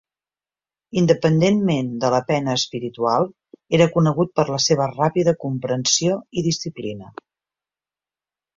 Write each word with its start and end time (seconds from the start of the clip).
Independentment 1.01 1.91
de 2.03 2.09
la 2.13 2.21
pena 2.31 2.55
espiritual, 2.61 3.29
era 3.79 3.87
conegut 3.99 4.33
per 4.41 4.47
la 4.55 4.59
seva 4.69 4.89
ràpida 4.95 5.37
comprensió 5.47 6.19
i 6.43 6.47
disciplina. 6.51 7.15